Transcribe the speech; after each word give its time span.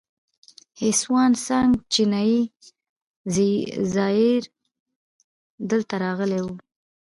هسوان 0.81 1.31
سانګ 1.45 1.71
چینایي 1.93 2.41
زایر 3.93 4.43
دلته 5.69 5.95
راغلی 6.03 6.39
و 6.43 6.47